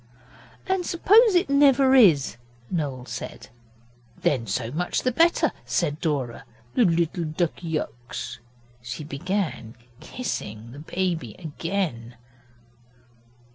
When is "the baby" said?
10.71-11.35